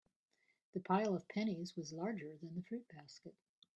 [0.73, 3.35] The pile of pennies was larger than the fruit basket.